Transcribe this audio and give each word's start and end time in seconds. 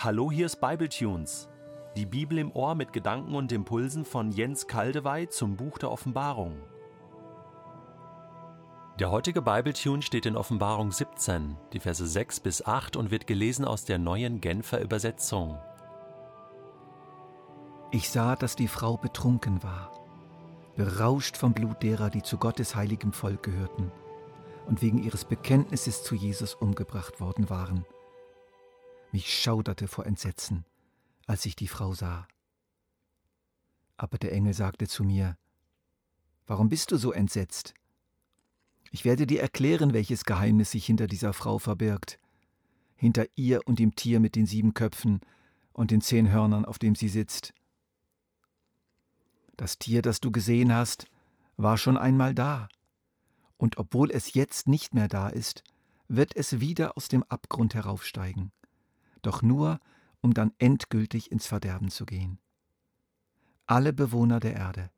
Hallo, 0.00 0.30
hier 0.30 0.46
ist 0.46 0.60
Bibletunes. 0.60 1.48
Die 1.96 2.06
Bibel 2.06 2.38
im 2.38 2.52
Ohr 2.52 2.76
mit 2.76 2.92
Gedanken 2.92 3.34
und 3.34 3.50
Impulsen 3.50 4.04
von 4.04 4.30
Jens 4.30 4.68
Kaldewey 4.68 5.28
zum 5.28 5.56
Buch 5.56 5.76
der 5.76 5.90
Offenbarung. 5.90 6.56
Der 9.00 9.10
heutige 9.10 9.42
Bibletune 9.42 10.02
steht 10.02 10.24
in 10.24 10.36
Offenbarung 10.36 10.92
17, 10.92 11.56
die 11.72 11.80
Verse 11.80 12.06
6 12.06 12.38
bis 12.38 12.64
8 12.64 12.94
und 12.94 13.10
wird 13.10 13.26
gelesen 13.26 13.64
aus 13.64 13.86
der 13.86 13.98
neuen 13.98 14.40
Genfer 14.40 14.80
Übersetzung. 14.80 15.58
Ich 17.90 18.08
sah, 18.08 18.36
dass 18.36 18.54
die 18.54 18.68
Frau 18.68 18.98
betrunken 18.98 19.64
war, 19.64 19.90
berauscht 20.76 21.36
vom 21.36 21.54
Blut 21.54 21.82
derer, 21.82 22.08
die 22.08 22.22
zu 22.22 22.36
Gottes 22.36 22.76
heiligem 22.76 23.12
Volk 23.12 23.42
gehörten 23.42 23.90
und 24.68 24.80
wegen 24.80 25.02
ihres 25.02 25.24
Bekenntnisses 25.24 26.04
zu 26.04 26.14
Jesus 26.14 26.54
umgebracht 26.54 27.18
worden 27.18 27.50
waren. 27.50 27.84
Mich 29.10 29.42
schauderte 29.42 29.88
vor 29.88 30.04
Entsetzen, 30.04 30.66
als 31.26 31.46
ich 31.46 31.56
die 31.56 31.68
Frau 31.68 31.94
sah. 31.94 32.28
Aber 33.96 34.18
der 34.18 34.32
Engel 34.32 34.52
sagte 34.52 34.86
zu 34.86 35.02
mir, 35.02 35.38
Warum 36.46 36.68
bist 36.68 36.92
du 36.92 36.96
so 36.96 37.12
entsetzt? 37.12 37.74
Ich 38.90 39.04
werde 39.04 39.26
dir 39.26 39.40
erklären, 39.40 39.92
welches 39.92 40.24
Geheimnis 40.24 40.70
sich 40.70 40.84
hinter 40.86 41.06
dieser 41.06 41.32
Frau 41.32 41.58
verbirgt, 41.58 42.18
hinter 42.96 43.26
ihr 43.34 43.66
und 43.66 43.78
dem 43.78 43.94
Tier 43.94 44.20
mit 44.20 44.34
den 44.34 44.46
sieben 44.46 44.72
Köpfen 44.72 45.20
und 45.72 45.90
den 45.90 46.00
zehn 46.00 46.30
Hörnern, 46.30 46.64
auf 46.64 46.78
dem 46.78 46.94
sie 46.94 47.08
sitzt. 47.08 47.52
Das 49.56 49.78
Tier, 49.78 50.02
das 50.02 50.20
du 50.20 50.30
gesehen 50.30 50.72
hast, 50.72 51.06
war 51.56 51.76
schon 51.76 51.96
einmal 51.96 52.34
da, 52.34 52.68
und 53.56 53.76
obwohl 53.76 54.10
es 54.10 54.34
jetzt 54.34 54.68
nicht 54.68 54.94
mehr 54.94 55.08
da 55.08 55.28
ist, 55.28 55.64
wird 56.08 56.36
es 56.36 56.60
wieder 56.60 56.96
aus 56.96 57.08
dem 57.08 57.24
Abgrund 57.24 57.74
heraufsteigen 57.74 58.52
doch 59.22 59.42
nur, 59.42 59.80
um 60.20 60.34
dann 60.34 60.52
endgültig 60.58 61.30
ins 61.30 61.46
Verderben 61.46 61.90
zu 61.90 62.06
gehen. 62.06 62.38
Alle 63.66 63.92
Bewohner 63.92 64.40
der 64.40 64.54
Erde, 64.54 64.90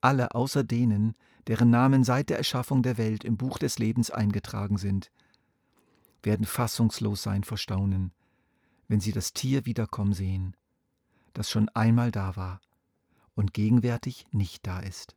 alle 0.00 0.34
außer 0.34 0.64
denen, 0.64 1.14
deren 1.46 1.70
Namen 1.70 2.04
seit 2.04 2.30
der 2.30 2.38
Erschaffung 2.38 2.82
der 2.82 2.98
Welt 2.98 3.24
im 3.24 3.36
Buch 3.36 3.58
des 3.58 3.78
Lebens 3.78 4.10
eingetragen 4.10 4.78
sind, 4.78 5.10
werden 6.22 6.46
fassungslos 6.46 7.22
sein 7.22 7.44
vor 7.44 7.58
Staunen, 7.58 8.12
wenn 8.88 9.00
sie 9.00 9.12
das 9.12 9.32
Tier 9.32 9.66
wiederkommen 9.66 10.12
sehen, 10.12 10.56
das 11.32 11.50
schon 11.50 11.68
einmal 11.70 12.10
da 12.10 12.36
war 12.36 12.60
und 13.34 13.54
gegenwärtig 13.54 14.26
nicht 14.32 14.66
da 14.66 14.80
ist. 14.80 15.16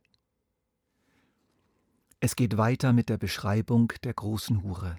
Es 2.20 2.36
geht 2.36 2.56
weiter 2.56 2.92
mit 2.92 3.10
der 3.10 3.18
Beschreibung 3.18 3.92
der 4.02 4.14
großen 4.14 4.62
Hure. 4.62 4.96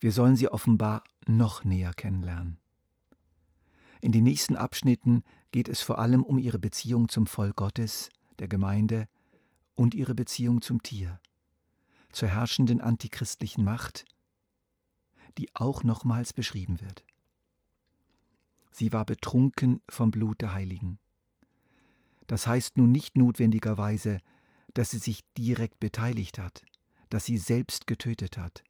Wir 0.00 0.12
sollen 0.12 0.36
sie 0.36 0.48
offenbar 0.48 1.04
noch 1.28 1.64
näher 1.64 1.92
kennenlernen. 1.92 2.58
In 4.00 4.12
den 4.12 4.24
nächsten 4.24 4.56
Abschnitten 4.56 5.22
geht 5.50 5.68
es 5.68 5.80
vor 5.80 5.98
allem 5.98 6.22
um 6.22 6.38
ihre 6.38 6.58
Beziehung 6.58 7.08
zum 7.08 7.26
Volk 7.26 7.56
Gottes, 7.56 8.10
der 8.38 8.48
Gemeinde 8.48 9.08
und 9.74 9.94
ihre 9.94 10.14
Beziehung 10.14 10.60
zum 10.62 10.82
Tier, 10.82 11.20
zur 12.12 12.28
herrschenden 12.28 12.80
antichristlichen 12.80 13.64
Macht, 13.64 14.04
die 15.38 15.48
auch 15.54 15.82
nochmals 15.84 16.32
beschrieben 16.32 16.80
wird. 16.80 17.04
Sie 18.70 18.92
war 18.92 19.04
betrunken 19.04 19.80
vom 19.88 20.10
Blut 20.10 20.40
der 20.40 20.52
Heiligen. 20.52 20.98
Das 22.26 22.46
heißt 22.46 22.76
nun 22.76 22.90
nicht 22.92 23.16
notwendigerweise, 23.16 24.18
dass 24.74 24.90
sie 24.90 24.98
sich 24.98 25.20
direkt 25.38 25.78
beteiligt 25.78 26.38
hat, 26.38 26.64
dass 27.08 27.24
sie 27.24 27.38
selbst 27.38 27.86
getötet 27.86 28.36
hat, 28.36 28.64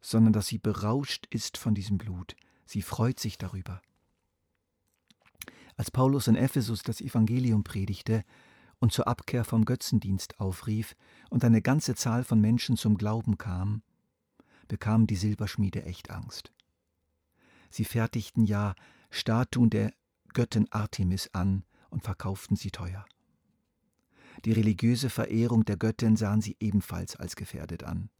sondern 0.00 0.32
dass 0.32 0.46
sie 0.46 0.58
berauscht 0.58 1.26
ist 1.30 1.56
von 1.56 1.74
diesem 1.74 1.98
Blut. 1.98 2.36
Sie 2.66 2.82
freut 2.82 3.18
sich 3.18 3.38
darüber. 3.38 3.80
Als 5.76 5.90
Paulus 5.90 6.26
in 6.26 6.36
Ephesus 6.36 6.82
das 6.82 7.00
Evangelium 7.00 7.64
predigte 7.64 8.24
und 8.80 8.92
zur 8.92 9.08
Abkehr 9.08 9.44
vom 9.44 9.64
Götzendienst 9.64 10.40
aufrief 10.40 10.96
und 11.30 11.44
eine 11.44 11.62
ganze 11.62 11.94
Zahl 11.94 12.24
von 12.24 12.40
Menschen 12.40 12.76
zum 12.76 12.96
Glauben 12.96 13.38
kam, 13.38 13.82
bekamen 14.66 15.06
die 15.06 15.16
Silberschmiede 15.16 15.84
echt 15.84 16.10
Angst. 16.10 16.52
Sie 17.70 17.84
fertigten 17.84 18.44
ja 18.44 18.74
Statuen 19.10 19.70
der 19.70 19.92
Göttin 20.34 20.66
Artemis 20.70 21.30
an 21.32 21.64
und 21.90 22.02
verkauften 22.02 22.56
sie 22.56 22.70
teuer. 22.70 23.06
Die 24.44 24.52
religiöse 24.52 25.10
Verehrung 25.10 25.64
der 25.64 25.76
Göttin 25.76 26.16
sahen 26.16 26.40
sie 26.40 26.56
ebenfalls 26.60 27.16
als 27.16 27.34
gefährdet 27.34 27.82
an. 27.82 28.10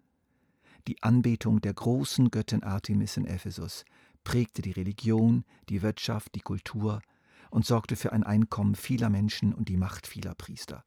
Die 0.86 1.02
Anbetung 1.02 1.60
der 1.60 1.74
großen 1.74 2.30
Göttin 2.30 2.62
Artemis 2.62 3.16
in 3.16 3.26
Ephesus 3.26 3.84
prägte 4.24 4.62
die 4.62 4.72
Religion, 4.72 5.44
die 5.68 5.82
Wirtschaft, 5.82 6.34
die 6.34 6.40
Kultur 6.40 7.00
und 7.50 7.64
sorgte 7.64 7.96
für 7.96 8.12
ein 8.12 8.24
Einkommen 8.24 8.74
vieler 8.74 9.10
Menschen 9.10 9.54
und 9.54 9.68
die 9.68 9.76
Macht 9.76 10.06
vieler 10.06 10.34
Priester. 10.34 10.84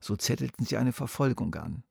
So 0.00 0.16
zettelten 0.16 0.64
sie 0.64 0.76
eine 0.76 0.92
Verfolgung 0.92 1.54
an, 1.54 1.82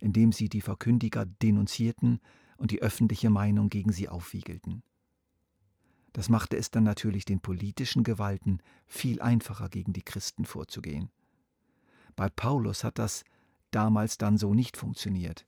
indem 0.00 0.32
sie 0.32 0.48
die 0.48 0.60
Verkündiger 0.60 1.26
denunzierten 1.26 2.20
und 2.56 2.70
die 2.70 2.82
öffentliche 2.82 3.30
Meinung 3.30 3.68
gegen 3.68 3.92
sie 3.92 4.08
aufwiegelten. 4.08 4.82
Das 6.12 6.28
machte 6.28 6.56
es 6.56 6.70
dann 6.70 6.84
natürlich 6.84 7.24
den 7.24 7.40
politischen 7.40 8.02
Gewalten 8.02 8.60
viel 8.86 9.20
einfacher, 9.20 9.68
gegen 9.68 9.92
die 9.92 10.02
Christen 10.02 10.44
vorzugehen. 10.44 11.10
Bei 12.16 12.28
Paulus 12.28 12.84
hat 12.84 12.98
das 12.98 13.24
damals 13.70 14.18
dann 14.18 14.38
so 14.38 14.54
nicht 14.54 14.76
funktioniert 14.76 15.44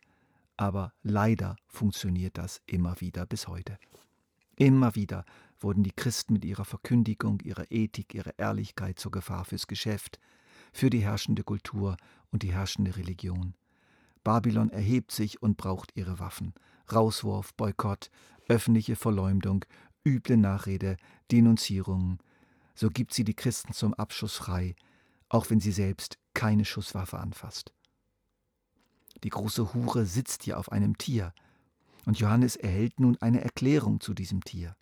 aber 0.60 0.93
leider 1.03 1.56
funktioniert 1.69 2.37
das 2.37 2.60
immer 2.66 3.00
wieder 3.00 3.25
bis 3.25 3.48
heute. 3.48 3.78
Immer 4.56 4.94
wieder 4.94 5.25
wurden 5.59 5.82
die 5.82 5.91
Christen 5.91 6.34
mit 6.34 6.44
ihrer 6.44 6.66
Verkündigung, 6.66 7.41
ihrer 7.41 7.71
Ethik, 7.71 8.12
ihrer 8.12 8.38
Ehrlichkeit 8.38 8.99
zur 8.99 9.10
Gefahr 9.10 9.47
fürs 9.47 9.66
Geschäft, 9.69 10.20
für 10.70 10.91
die 10.91 11.00
herrschende 11.00 11.44
Kultur 11.44 11.97
und 12.31 12.43
die 12.43 12.53
herrschende 12.53 12.94
Religion. 12.99 13.54
Babylon 14.22 14.69
erhebt 14.69 15.12
sich 15.12 15.43
und 15.43 15.56
braucht 15.56 15.97
ihre 15.97 16.19
Waffen. 16.19 16.53
Rauswurf, 16.93 17.54
Boykott, 17.54 18.10
öffentliche 18.47 18.97
Verleumdung, 18.97 19.65
üble 20.06 20.37
Nachrede, 20.37 20.99
Denunzierungen. 21.32 22.19
So 22.75 22.91
gibt 22.91 23.15
sie 23.15 23.25
die 23.25 23.34
Christen 23.34 23.72
zum 23.72 23.94
Abschuss 23.94 24.37
frei, 24.37 24.76
auch 25.31 25.49
wenn 25.49 25.60
sie 25.60 25.72
selbst 25.72 26.19
keine 26.34 26.66
Schusswaffe 26.66 27.19
anfasst. 27.19 27.72
Die 29.25 29.31
große 29.31 29.75
Hure 29.75 30.06
sitzt 30.06 30.44
hier 30.44 30.58
auf 30.58 30.72
einem 30.72 30.98
Tier. 30.98 31.32
Und 32.06 32.19
Johannes 32.19 32.56
erhält 32.56 32.98
nun 33.00 33.16
eine 33.20 33.42
Erklärung 33.42 34.00
zu 34.00 34.14
diesem 34.14 34.42
Tier. 34.42 34.76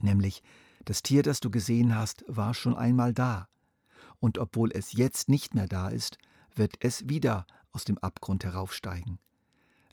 Nämlich, 0.00 0.42
das 0.84 1.02
Tier, 1.02 1.22
das 1.22 1.40
du 1.40 1.50
gesehen 1.50 1.96
hast, 1.96 2.24
war 2.28 2.54
schon 2.54 2.76
einmal 2.76 3.12
da. 3.12 3.48
Und 4.20 4.38
obwohl 4.38 4.70
es 4.72 4.92
jetzt 4.92 5.28
nicht 5.28 5.54
mehr 5.54 5.66
da 5.66 5.88
ist, 5.88 6.18
wird 6.54 6.76
es 6.80 7.08
wieder 7.08 7.46
aus 7.72 7.84
dem 7.84 7.98
Abgrund 7.98 8.44
heraufsteigen. 8.44 9.18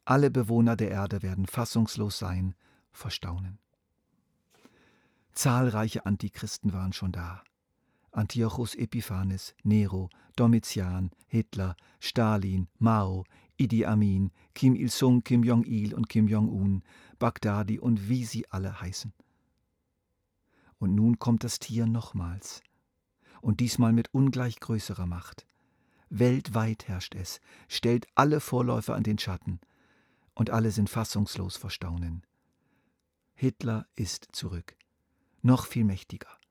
Alle 0.06 0.30
Bewohner 0.32 0.76
der 0.76 0.92
Erde 0.92 1.22
werden 1.22 1.48
fassungslos 1.48 2.18
sein, 2.20 2.56
verstaunen. 2.92 3.60
Zahlreiche 5.34 6.06
Antichristen 6.06 6.74
waren 6.74 6.94
schon 6.94 7.12
da. 7.12 7.44
Antiochus 8.14 8.76
Epiphanes, 8.76 9.56
Nero, 9.64 10.10
Domitian, 10.36 11.12
Hitler, 11.28 11.76
Stalin, 12.00 12.68
Mao, 12.78 13.24
Idi 13.58 13.86
Amin, 13.86 14.32
Kim 14.54 14.76
Il-sung, 14.76 15.24
Kim 15.24 15.44
Jong-il 15.44 15.94
und 15.94 16.10
Kim 16.10 16.28
Jong-un, 16.28 16.84
Bagdadi 17.20 17.80
und 17.80 18.10
wie 18.10 18.26
sie 18.26 18.50
alle 18.50 18.82
heißen. 18.82 19.14
Und 20.78 20.96
nun 20.96 21.20
kommt 21.20 21.44
das 21.44 21.60
Tier 21.60 21.86
nochmals. 21.86 22.62
Und 23.40 23.60
diesmal 23.60 23.94
mit 23.94 24.14
ungleich 24.14 24.60
größerer 24.60 25.06
Macht. 25.06 25.46
Weltweit 26.10 26.88
herrscht 26.88 27.16
es, 27.16 27.40
stellt 27.70 28.08
alle 28.16 28.42
Vorläufer 28.42 28.96
an 28.96 29.04
den 29.04 29.18
Schatten, 29.18 29.60
und 30.34 30.50
alle 30.50 30.72
sind 30.72 30.90
fassungslos 30.90 31.56
vor 31.56 31.70
Staunen. 31.70 32.26
Hitler 33.36 33.88
ist 33.96 34.28
zurück, 34.34 34.76
noch 35.42 35.66
viel 35.66 35.86
mächtiger 35.86 36.42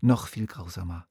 noch 0.00 0.26
viel 0.26 0.46
grausamer. 0.46 1.06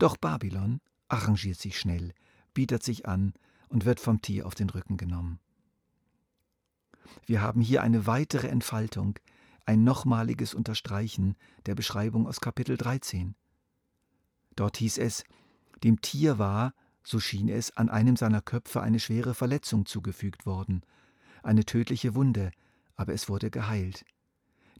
Doch 0.00 0.16
Babylon 0.16 0.80
arrangiert 1.08 1.58
sich 1.60 1.78
schnell, 1.78 2.14
bietet 2.54 2.82
sich 2.82 3.06
an 3.06 3.34
und 3.68 3.84
wird 3.84 4.00
vom 4.00 4.22
Tier 4.22 4.46
auf 4.46 4.54
den 4.54 4.70
Rücken 4.70 4.96
genommen. 4.96 5.38
Wir 7.26 7.42
haben 7.42 7.60
hier 7.60 7.82
eine 7.82 8.06
weitere 8.06 8.48
Entfaltung, 8.48 9.18
ein 9.66 9.84
nochmaliges 9.84 10.54
Unterstreichen 10.54 11.36
der 11.66 11.74
Beschreibung 11.74 12.26
aus 12.26 12.40
Kapitel 12.40 12.78
13. 12.78 13.34
Dort 14.56 14.78
hieß 14.78 14.96
es, 14.96 15.22
dem 15.84 16.00
Tier 16.00 16.38
war, 16.38 16.72
so 17.04 17.20
schien 17.20 17.50
es, 17.50 17.76
an 17.76 17.90
einem 17.90 18.16
seiner 18.16 18.40
Köpfe 18.40 18.80
eine 18.80 19.00
schwere 19.00 19.34
Verletzung 19.34 19.84
zugefügt 19.84 20.46
worden, 20.46 20.80
eine 21.42 21.66
tödliche 21.66 22.14
Wunde, 22.14 22.52
aber 22.96 23.12
es 23.12 23.28
wurde 23.28 23.50
geheilt. 23.50 24.06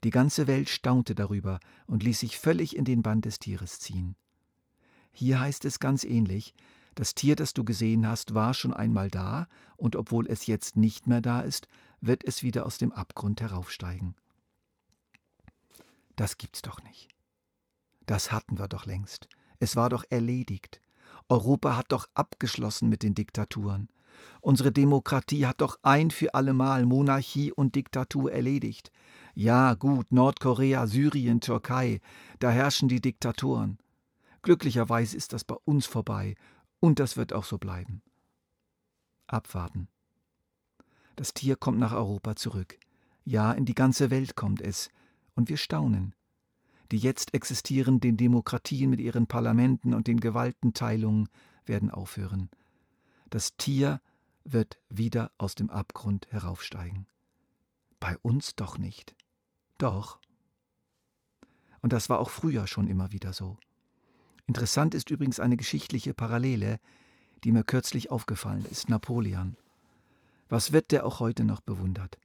Die 0.03 0.11
ganze 0.11 0.47
Welt 0.47 0.71
staunte 0.71 1.15
darüber 1.15 1.61
und 1.87 2.03
ließ 2.03 2.21
sich 2.21 2.39
völlig 2.39 2.75
in 2.75 2.87
den 2.87 3.03
Bann 3.03 3.21
des 3.21 3.39
Tieres 3.39 3.81
ziehen. 3.81 4.17
Hier 5.13 5.41
heißt 5.41 5.65
es 5.65 5.81
ganz 5.81 6.05
ähnlich, 6.05 6.55
das 6.95 7.15
Tier, 7.15 7.37
das 7.37 7.55
du 7.55 7.65
gesehen 7.65 8.07
hast, 8.07 8.35
war 8.35 8.53
schon 8.53 8.75
einmal 8.75 9.11
da, 9.11 9.47
und 9.77 9.97
obwohl 9.97 10.27
es 10.27 10.47
jetzt 10.47 10.77
nicht 10.77 11.07
mehr 11.07 11.21
da 11.21 11.41
ist, 11.41 11.67
wird 12.01 12.25
es 12.25 12.43
wieder 12.43 12.67
aus 12.67 12.79
dem 12.79 12.93
Abgrund 12.93 13.41
heraufsteigen. 13.41 14.15
Das 16.17 16.37
gibt's 16.37 16.63
doch 16.63 16.83
nicht. 16.83 17.09
Das 18.07 18.33
hatten 18.33 18.59
wir 18.59 18.69
doch 18.69 18.87
längst. 18.87 19.29
Es 19.59 19.77
war 19.77 19.89
doch 19.89 20.05
erledigt. 20.11 20.81
Europa 21.29 21.77
hat 21.77 21.93
doch 21.93 22.09
abgeschlossen 22.15 22.89
mit 22.89 23.03
den 23.03 23.15
Diktaturen. 23.15 23.89
Unsere 24.41 24.73
Demokratie 24.73 25.47
hat 25.47 25.61
doch 25.61 25.79
ein 25.83 26.11
für 26.11 26.35
allemal 26.35 26.85
Monarchie 26.85 27.53
und 27.53 27.75
Diktatur 27.75 28.33
erledigt. 28.33 28.91
Ja, 29.35 29.75
gut, 29.75 30.13
Nordkorea, 30.13 30.87
Syrien, 30.87 31.41
Türkei, 31.41 32.01
da 32.41 32.51
herrschen 32.51 32.89
die 32.89 33.01
Diktatoren. 33.01 33.79
Glücklicherweise 34.43 35.17
ist 35.17 35.33
das 35.33 35.45
bei 35.45 35.57
uns 35.65 35.87
vorbei 35.87 36.35
und 36.81 36.99
das 36.99 37.17
wird 37.17 37.33
auch 37.33 37.45
so 37.45 37.59
bleiben. 37.59 38.03
Abwarten. 39.27 39.89
Das 41.17 41.35
Tier 41.35 41.57
kommt 41.57 41.79
nach 41.79 41.93
Europa 41.93 42.37
zurück. 42.37 42.79
Ja, 43.25 43.53
in 43.53 43.65
die 43.67 43.75
ganze 43.75 44.11
Welt 44.11 44.37
kommt 44.37 44.63
es. 44.63 44.89
Und 45.35 45.49
wir 45.49 45.59
staunen. 45.59 46.15
Die 46.91 46.99
jetzt 46.99 47.35
existierenden 47.35 48.17
Demokratien 48.17 48.91
mit 48.91 49.01
ihren 49.01 49.27
Parlamenten 49.27 49.95
und 49.95 50.07
den 50.07 50.19
Gewaltenteilungen 50.19 51.29
werden 51.67 51.91
aufhören. 51.91 52.51
Das 53.29 53.57
Tier 53.57 54.01
wird 54.45 54.81
wieder 54.89 55.31
aus 55.39 55.55
dem 55.55 55.71
Abgrund 55.71 56.27
heraufsteigen. 56.33 57.07
Bei 58.01 58.17
uns 58.19 58.57
doch 58.57 58.79
nicht. 58.79 59.15
Doch. 59.79 60.19
Und 61.83 61.93
das 61.93 62.09
war 62.09 62.19
auch 62.19 62.31
früher 62.31 62.67
schon 62.67 62.89
immer 62.89 63.13
wieder 63.13 63.33
so. 63.33 63.59
Interessant 64.51 64.97
ist 64.97 65.11
übrigens 65.11 65.39
eine 65.39 65.57
geschichtliche 65.57 66.13
Parallele, 66.13 66.81
die 67.45 67.53
mir 67.53 67.63
kürzlich 67.63 68.11
aufgefallen 68.11 68.67
ist, 68.69 68.89
Napoleon. 68.89 69.57
Was 70.49 70.73
wird 70.73 70.91
der 70.91 71.07
auch 71.07 71.21
heute 71.21 71.45
noch 71.45 71.61
bewundert? 71.61 72.19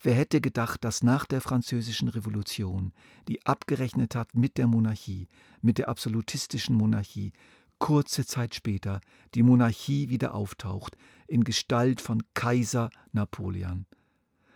Wer 0.00 0.14
hätte 0.14 0.40
gedacht, 0.40 0.84
dass 0.84 1.02
nach 1.02 1.26
der 1.26 1.40
Französischen 1.40 2.06
Revolution, 2.06 2.92
die 3.26 3.44
abgerechnet 3.44 4.14
hat 4.14 4.36
mit 4.36 4.56
der 4.56 4.68
Monarchie, 4.68 5.26
mit 5.60 5.78
der 5.78 5.88
absolutistischen 5.88 6.76
Monarchie, 6.76 7.32
kurze 7.80 8.24
Zeit 8.24 8.54
später 8.54 9.00
die 9.34 9.42
Monarchie 9.42 10.10
wieder 10.10 10.36
auftaucht 10.36 10.96
in 11.26 11.42
Gestalt 11.42 12.00
von 12.00 12.22
Kaiser 12.34 12.88
Napoleon. 13.10 13.84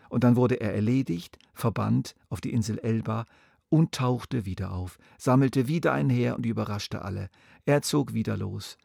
Und 0.09 0.23
dann 0.23 0.37
wurde 0.37 0.61
er 0.61 0.73
erledigt, 0.73 1.37
verbannt 1.53 2.15
auf 2.29 2.41
die 2.41 2.53
Insel 2.53 2.79
Elba 2.79 3.27
und 3.73 3.93
tauchte 3.93 4.45
wieder 4.45 4.73
auf, 4.73 4.99
sammelte 5.17 5.67
wieder 5.67 5.95
ein 5.95 6.11
Heer 6.11 6.37
und 6.37 6.45
überraschte 6.45 7.01
alle. 7.01 7.31
Er 7.65 7.81
zog 7.81 8.13
wieder 8.13 8.37
los, 8.37 8.77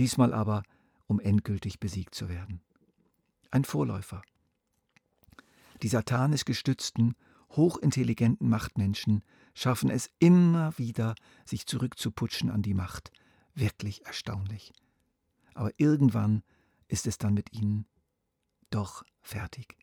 diesmal 0.00 0.34
aber, 0.34 0.64
um 1.06 1.20
endgültig 1.20 1.78
besiegt 1.78 2.12
zu 2.12 2.28
werden. 2.28 2.60
Ein 3.52 3.64
Vorläufer. 3.64 4.22
Die 5.80 5.86
satanisch 5.86 6.44
gestützten, 6.44 7.14
hochintelligenten 7.50 8.48
Machtmenschen 8.48 9.22
schaffen 9.54 9.90
es 9.90 10.10
immer 10.18 10.76
wieder, 10.76 11.14
sich 11.44 11.68
zurückzuputschen 11.68 12.50
an 12.50 12.62
die 12.62 12.74
Macht. 12.74 13.12
Wirklich 13.54 14.06
erstaunlich. 14.06 14.72
Aber 15.54 15.70
irgendwann 15.76 16.42
ist 16.88 17.06
es 17.06 17.18
dann 17.18 17.34
mit 17.34 17.52
ihnen 17.52 17.86
doch 18.70 19.04
fertig. 19.22 19.78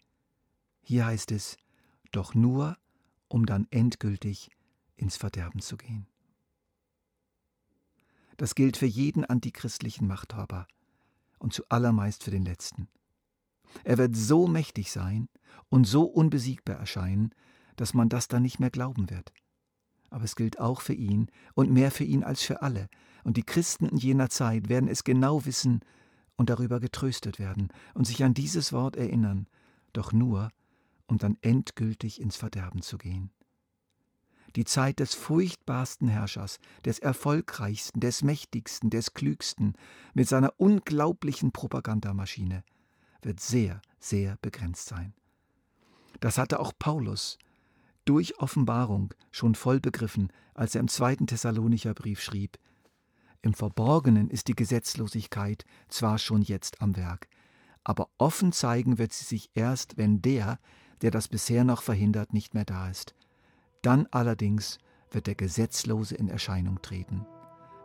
Hier 0.82 1.06
heißt 1.06 1.32
es, 1.32 1.56
doch 2.12 2.36
nur, 2.36 2.78
um 3.34 3.48
dann 3.48 3.66
endgültig 3.72 4.52
ins 4.96 5.18
Verderben 5.18 5.60
zu 5.60 5.76
gehen. 5.76 6.06
Das 8.38 8.54
gilt 8.54 8.78
für 8.78 8.86
jeden 8.86 9.26
antichristlichen 9.26 10.08
Machthaber 10.08 10.68
und 11.40 11.52
zuallermeist 11.52 12.24
für 12.24 12.30
den 12.30 12.46
letzten. 12.46 12.90
Er 13.84 13.98
wird 13.98 14.16
so 14.16 14.48
mächtig 14.48 14.92
sein 14.92 15.30
und 15.70 15.86
so 15.86 16.04
unbesiegbar 16.04 16.76
erscheinen, 16.76 17.34
dass 17.76 17.96
man 17.96 18.08
das 18.08 18.28
dann 18.28 18.44
nicht 18.44 18.60
mehr 18.60 18.70
glauben 18.70 19.10
wird. 19.10 19.34
Aber 20.12 20.26
es 20.26 20.36
gilt 20.36 20.60
auch 20.60 20.82
für 20.82 20.94
ihn 20.94 21.26
und 21.56 21.72
mehr 21.72 21.90
für 21.90 22.04
ihn 22.04 22.24
als 22.24 22.44
für 22.44 22.62
alle. 22.62 22.88
Und 23.24 23.36
die 23.38 23.44
Christen 23.44 23.88
in 23.88 23.98
jener 23.98 24.30
Zeit 24.30 24.70
werden 24.70 24.88
es 24.88 25.04
genau 25.04 25.44
wissen 25.46 25.80
und 26.36 26.52
darüber 26.52 26.80
getröstet 26.80 27.40
werden 27.40 27.70
und 27.96 28.06
sich 28.06 28.24
an 28.24 28.36
dieses 28.36 28.74
Wort 28.74 28.96
erinnern, 28.96 29.48
doch 29.92 30.14
nur, 30.14 30.52
um 31.14 31.20
dann 31.20 31.38
endgültig 31.42 32.20
ins 32.20 32.36
Verderben 32.36 32.82
zu 32.82 32.98
gehen. 32.98 33.30
Die 34.56 34.66
Zeit 34.66 35.00
des 35.00 35.14
furchtbarsten 35.14 36.08
Herrschers, 36.08 36.60
des 36.86 36.98
erfolgreichsten, 36.98 38.00
des 38.00 38.24
mächtigsten, 38.24 38.90
des 38.90 39.14
klügsten, 39.14 39.74
mit 40.16 40.28
seiner 40.28 40.54
unglaublichen 40.58 41.52
Propagandamaschine, 41.52 42.64
wird 43.22 43.40
sehr, 43.40 43.80
sehr 44.00 44.38
begrenzt 44.42 44.88
sein. 44.88 45.14
Das 46.20 46.40
hatte 46.40 46.60
auch 46.60 46.74
Paulus 46.78 47.38
durch 48.06 48.40
Offenbarung 48.40 49.14
schon 49.32 49.54
voll 49.54 49.80
begriffen, 49.80 50.32
als 50.56 50.74
er 50.74 50.82
im 50.82 50.88
zweiten 50.88 51.28
Thessalonicher 51.28 51.94
Brief 51.94 52.22
schrieb, 52.22 52.58
im 53.44 53.54
Verborgenen 53.54 54.30
ist 54.30 54.48
die 54.48 54.56
Gesetzlosigkeit 54.56 55.66
zwar 55.90 56.18
schon 56.18 56.42
jetzt 56.42 56.82
am 56.82 56.96
Werk, 56.96 57.28
aber 57.84 58.10
offen 58.18 58.52
zeigen 58.52 58.98
wird 58.98 59.14
sie 59.14 59.26
sich 59.26 59.52
erst, 59.54 59.98
wenn 59.98 60.22
der, 60.22 60.60
der 61.02 61.12
das 61.12 61.28
bisher 61.28 61.64
noch 61.64 61.82
verhindert, 61.82 62.34
nicht 62.34 62.54
mehr 62.54 62.66
da 62.66 62.90
ist. 62.90 63.16
Dann 63.82 64.08
allerdings 64.12 64.78
wird 65.12 65.28
der 65.28 65.36
Gesetzlose 65.36 66.16
in 66.16 66.30
Erscheinung 66.30 66.82
treten. 66.82 67.26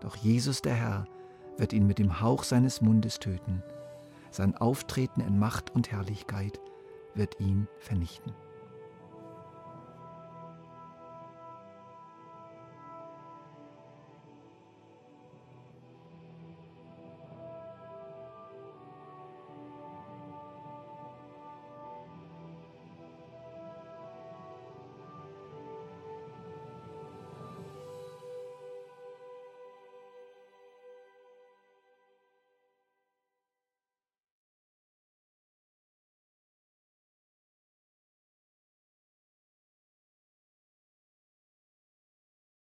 Doch 0.00 0.16
Jesus 0.16 0.62
der 0.62 0.74
Herr 0.74 1.06
wird 1.56 1.72
ihn 1.72 1.86
mit 1.86 1.98
dem 1.98 2.20
Hauch 2.20 2.44
seines 2.44 2.80
Mundes 2.80 3.18
töten. 3.18 3.62
Sein 4.30 4.56
Auftreten 4.56 5.20
in 5.20 5.38
Macht 5.38 5.70
und 5.70 5.90
Herrlichkeit 5.90 6.60
wird 7.14 7.40
ihn 7.40 7.66
vernichten. 7.78 8.32